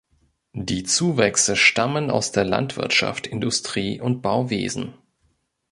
Die 0.57 0.81
Zuwächse 0.83 1.55
stammen 1.55 2.09
aus 2.09 2.31
der 2.31 2.43
Landwirtschaft, 2.43 3.27
Industrie 3.27 4.01
und 4.01 4.23
Bauwesen. 4.23 4.95